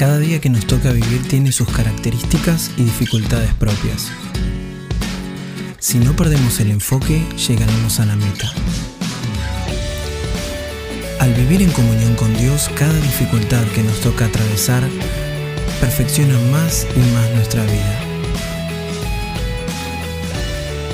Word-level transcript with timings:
Cada 0.00 0.18
día 0.18 0.40
que 0.40 0.48
nos 0.48 0.66
toca 0.66 0.92
vivir 0.92 1.28
tiene 1.28 1.52
sus 1.52 1.68
características 1.68 2.70
y 2.78 2.84
dificultades 2.84 3.52
propias. 3.52 4.10
Si 5.78 5.98
no 5.98 6.16
perdemos 6.16 6.58
el 6.60 6.70
enfoque, 6.70 7.22
llegaremos 7.36 8.00
a 8.00 8.06
la 8.06 8.16
meta. 8.16 8.50
Al 11.18 11.34
vivir 11.34 11.60
en 11.60 11.70
comunión 11.72 12.14
con 12.14 12.34
Dios, 12.34 12.70
cada 12.76 12.94
dificultad 12.94 13.62
que 13.74 13.82
nos 13.82 14.00
toca 14.00 14.24
atravesar 14.24 14.82
perfecciona 15.82 16.38
más 16.50 16.86
y 16.96 17.00
más 17.12 17.30
nuestra 17.34 17.62
vida. 17.64 18.00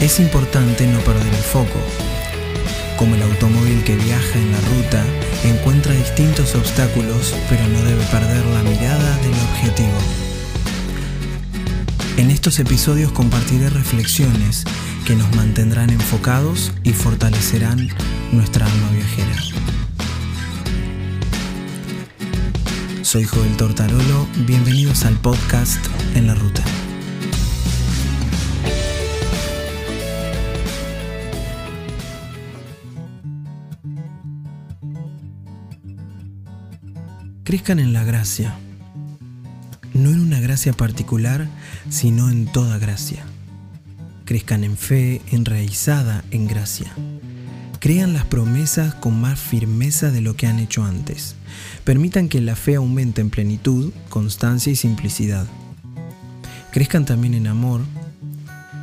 Es 0.00 0.18
importante 0.18 0.88
no 0.88 0.98
perder 1.02 1.34
el 1.34 1.44
foco, 1.44 1.78
como 2.96 3.14
el 3.14 3.22
automóvil 3.22 3.84
que 3.84 3.94
viaja 3.94 4.38
en 4.40 4.50
la 4.50 4.58
ruta 4.58 5.04
distintos 5.98 6.54
obstáculos, 6.54 7.34
pero 7.50 7.66
no 7.66 7.82
debe 7.82 8.04
perder 8.04 8.44
la 8.46 8.62
mirada 8.62 9.16
del 9.18 9.32
objetivo. 9.32 9.98
En 12.16 12.30
estos 12.30 12.60
episodios 12.60 13.10
compartiré 13.10 13.68
reflexiones 13.68 14.64
que 15.04 15.16
nos 15.16 15.34
mantendrán 15.34 15.90
enfocados 15.90 16.72
y 16.84 16.92
fortalecerán 16.92 17.88
nuestra 18.30 18.66
alma 18.66 18.90
viajera. 18.92 19.42
Soy 23.02 23.24
Joel 23.24 23.56
Tortarolo, 23.56 24.26
bienvenidos 24.46 25.04
al 25.04 25.14
podcast 25.14 25.84
En 26.14 26.28
la 26.28 26.34
Ruta. 26.34 26.62
Crezcan 37.48 37.78
en 37.78 37.94
la 37.94 38.04
gracia, 38.04 38.58
no 39.94 40.10
en 40.10 40.20
una 40.20 40.38
gracia 40.38 40.74
particular, 40.74 41.48
sino 41.88 42.28
en 42.28 42.44
toda 42.44 42.76
gracia. 42.76 43.24
Crezcan 44.26 44.64
en 44.64 44.76
fe 44.76 45.22
enraizada 45.30 46.26
en 46.30 46.46
gracia. 46.46 46.92
Crean 47.80 48.12
las 48.12 48.26
promesas 48.26 48.94
con 48.94 49.18
más 49.18 49.40
firmeza 49.40 50.10
de 50.10 50.20
lo 50.20 50.36
que 50.36 50.46
han 50.46 50.58
hecho 50.58 50.84
antes. 50.84 51.36
Permitan 51.84 52.28
que 52.28 52.42
la 52.42 52.54
fe 52.54 52.74
aumente 52.74 53.22
en 53.22 53.30
plenitud, 53.30 53.94
constancia 54.10 54.70
y 54.70 54.76
simplicidad. 54.76 55.46
Crezcan 56.70 57.06
también 57.06 57.32
en 57.32 57.46
amor. 57.46 57.80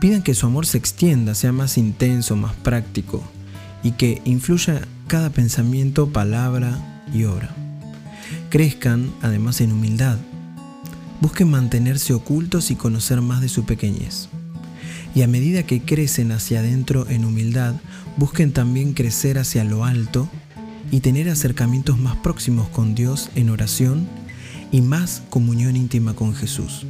Pidan 0.00 0.24
que 0.24 0.34
su 0.34 0.46
amor 0.46 0.66
se 0.66 0.78
extienda, 0.78 1.36
sea 1.36 1.52
más 1.52 1.78
intenso, 1.78 2.34
más 2.34 2.56
práctico 2.56 3.22
y 3.84 3.92
que 3.92 4.20
influya 4.24 4.80
cada 5.06 5.30
pensamiento, 5.30 6.08
palabra 6.08 7.04
y 7.14 7.22
obra. 7.22 7.54
Crezcan 8.50 9.12
además 9.20 9.60
en 9.60 9.72
humildad. 9.72 10.16
Busquen 11.20 11.50
mantenerse 11.50 12.14
ocultos 12.14 12.70
y 12.70 12.76
conocer 12.76 13.20
más 13.20 13.42
de 13.42 13.50
su 13.50 13.64
pequeñez. 13.64 14.30
Y 15.14 15.20
a 15.20 15.28
medida 15.28 15.64
que 15.64 15.82
crecen 15.82 16.32
hacia 16.32 16.60
adentro 16.60 17.06
en 17.10 17.26
humildad, 17.26 17.74
busquen 18.16 18.52
también 18.52 18.94
crecer 18.94 19.38
hacia 19.38 19.64
lo 19.64 19.84
alto 19.84 20.30
y 20.90 21.00
tener 21.00 21.28
acercamientos 21.28 21.98
más 21.98 22.16
próximos 22.16 22.68
con 22.70 22.94
Dios 22.94 23.28
en 23.34 23.50
oración 23.50 24.08
y 24.72 24.80
más 24.80 25.22
comunión 25.28 25.76
íntima 25.76 26.14
con 26.14 26.34
Jesús. 26.34 26.86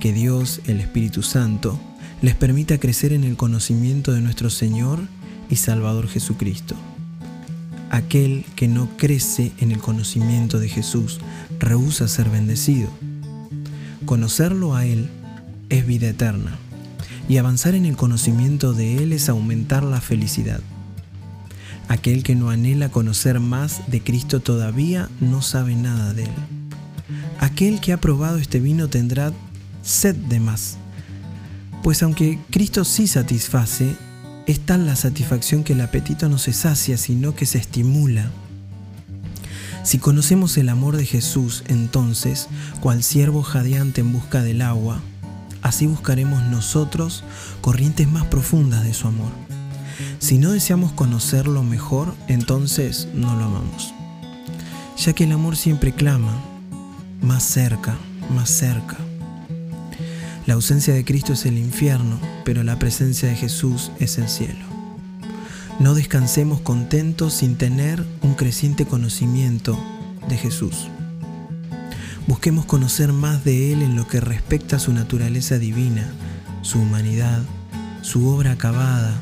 Que 0.00 0.14
Dios, 0.14 0.62
el 0.66 0.80
Espíritu 0.80 1.22
Santo, 1.22 1.78
les 2.22 2.34
permita 2.34 2.78
crecer 2.78 3.12
en 3.12 3.24
el 3.24 3.36
conocimiento 3.36 4.12
de 4.12 4.22
nuestro 4.22 4.48
Señor 4.48 5.00
y 5.50 5.56
Salvador 5.56 6.08
Jesucristo. 6.08 6.74
Aquel 7.94 8.44
que 8.56 8.66
no 8.66 8.88
crece 8.96 9.52
en 9.60 9.70
el 9.70 9.78
conocimiento 9.78 10.58
de 10.58 10.68
Jesús 10.68 11.20
rehúsa 11.60 12.08
ser 12.08 12.28
bendecido. 12.28 12.88
Conocerlo 14.04 14.74
a 14.74 14.84
Él 14.84 15.08
es 15.68 15.86
vida 15.86 16.08
eterna 16.08 16.58
y 17.28 17.36
avanzar 17.36 17.76
en 17.76 17.86
el 17.86 17.96
conocimiento 17.96 18.72
de 18.72 18.96
Él 18.96 19.12
es 19.12 19.28
aumentar 19.28 19.84
la 19.84 20.00
felicidad. 20.00 20.58
Aquel 21.86 22.24
que 22.24 22.34
no 22.34 22.50
anhela 22.50 22.88
conocer 22.88 23.38
más 23.38 23.82
de 23.86 24.02
Cristo 24.02 24.40
todavía 24.40 25.08
no 25.20 25.40
sabe 25.40 25.76
nada 25.76 26.14
de 26.14 26.24
Él. 26.24 26.34
Aquel 27.38 27.80
que 27.80 27.92
ha 27.92 28.00
probado 28.00 28.38
este 28.38 28.58
vino 28.58 28.88
tendrá 28.88 29.32
sed 29.84 30.16
de 30.16 30.40
más, 30.40 30.78
pues 31.84 32.02
aunque 32.02 32.40
Cristo 32.50 32.84
sí 32.84 33.06
satisface, 33.06 33.94
es 34.46 34.60
tal 34.60 34.86
la 34.86 34.96
satisfacción 34.96 35.64
que 35.64 35.72
el 35.72 35.80
apetito 35.80 36.28
no 36.28 36.38
se 36.38 36.52
sacia, 36.52 36.98
sino 36.98 37.34
que 37.34 37.46
se 37.46 37.58
estimula. 37.58 38.30
Si 39.82 39.98
conocemos 39.98 40.56
el 40.56 40.68
amor 40.68 40.96
de 40.96 41.06
Jesús, 41.06 41.62
entonces, 41.66 42.48
cual 42.80 43.02
siervo 43.02 43.42
jadeante 43.42 44.00
en 44.00 44.12
busca 44.12 44.42
del 44.42 44.62
agua, 44.62 45.00
así 45.62 45.86
buscaremos 45.86 46.42
nosotros 46.44 47.24
corrientes 47.60 48.08
más 48.08 48.24
profundas 48.26 48.84
de 48.84 48.94
su 48.94 49.08
amor. 49.08 49.32
Si 50.18 50.38
no 50.38 50.52
deseamos 50.52 50.92
conocerlo 50.92 51.62
mejor, 51.62 52.14
entonces 52.28 53.08
no 53.14 53.36
lo 53.36 53.44
amamos. 53.44 53.94
Ya 54.96 55.12
que 55.12 55.24
el 55.24 55.32
amor 55.32 55.56
siempre 55.56 55.92
clama, 55.92 56.42
más 57.20 57.42
cerca, 57.42 57.96
más 58.34 58.50
cerca. 58.50 58.96
La 60.46 60.54
ausencia 60.54 60.92
de 60.92 61.06
Cristo 61.06 61.32
es 61.32 61.46
el 61.46 61.56
infierno, 61.56 62.20
pero 62.44 62.62
la 62.64 62.78
presencia 62.78 63.30
de 63.30 63.34
Jesús 63.34 63.90
es 63.98 64.18
el 64.18 64.28
cielo. 64.28 64.66
No 65.80 65.94
descansemos 65.94 66.60
contentos 66.60 67.32
sin 67.32 67.56
tener 67.56 68.04
un 68.20 68.34
creciente 68.34 68.84
conocimiento 68.84 69.78
de 70.28 70.36
Jesús. 70.36 70.88
Busquemos 72.26 72.66
conocer 72.66 73.14
más 73.14 73.42
de 73.42 73.72
Él 73.72 73.80
en 73.80 73.96
lo 73.96 74.06
que 74.06 74.20
respecta 74.20 74.76
a 74.76 74.80
su 74.80 74.92
naturaleza 74.92 75.58
divina, 75.58 76.12
su 76.60 76.78
humanidad, 76.78 77.42
su 78.02 78.28
obra 78.28 78.52
acabada, 78.52 79.14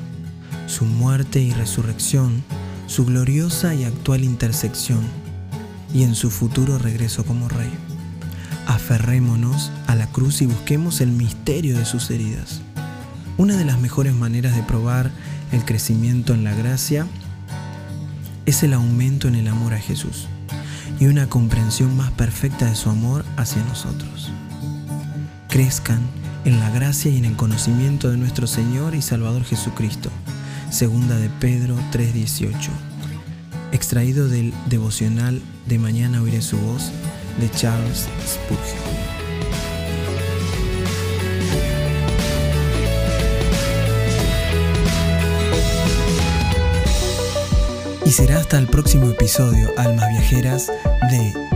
su 0.67 0.85
muerte 0.85 1.41
y 1.41 1.53
resurrección, 1.53 2.43
su 2.89 3.07
gloriosa 3.07 3.77
y 3.77 3.85
actual 3.85 4.25
intersección, 4.25 5.03
y 5.95 6.03
en 6.03 6.17
su 6.17 6.31
futuro 6.31 6.79
regreso 6.79 7.25
como 7.25 7.49
Rey 7.49 7.71
aferrémonos 8.67 9.71
a 9.87 9.95
la 9.95 10.07
cruz 10.07 10.43
y 10.43 10.47
busquemos 10.47 11.01
el 11.01 11.11
misterio 11.11 11.77
de 11.77 11.85
sus 11.85 12.11
heridas. 12.11 12.61
Una 13.39 13.57
de 13.57 13.65
las 13.65 13.81
mejores 13.81 14.15
maneras 14.15 14.55
de 14.55 14.63
probar 14.63 15.11
el 15.53 15.65
crecimiento 15.65 16.35
en 16.35 16.45
la 16.45 16.55
gracia 16.55 17.07
es 18.47 18.63
el 18.63 18.75
aumento 18.75 19.29
en 19.29 19.35
el 19.35 19.49
amor 19.49 19.75
a 19.75 19.79
Jesús 19.79 20.27
y 20.99 21.07
una 21.07 21.29
comprensión 21.29 21.97
más 21.97 22.11
perfecta 22.13 22.67
de 22.67 22.77
su 22.77 22.91
amor 22.91 23.25
hacia 23.37 23.63
nosotros. 23.65 24.31
Crezcan 25.49 26.01
en 26.45 26.61
la 26.61 26.71
gracia 26.71 27.11
y 27.11 27.19
en 27.19 27.25
el 27.25 27.37
conocimiento 27.37 28.11
de 28.11 28.17
nuestro 28.17 28.47
Señor 28.47 28.95
y 28.95 29.03
Salvador 29.03 29.45
Jesucristo. 29.45 30.11
Segunda 30.71 31.17
de 31.17 31.29
Pedro 31.29 31.77
3:18. 31.93 32.71
Extraído 33.73 34.29
del 34.29 34.53
devocional 34.69 35.41
de 35.67 35.79
Mañana 35.79 36.23
oiré 36.23 36.43
su 36.43 36.59
voz 36.59 36.93
de 37.39 37.51
Charles 37.51 38.09
Spurgeon. 38.27 38.93
Y 48.05 48.11
será 48.11 48.39
hasta 48.39 48.59
el 48.59 48.67
próximo 48.67 49.09
episodio, 49.09 49.71
Almas 49.77 50.09
Viajeras, 50.11 50.67
de. 51.11 51.52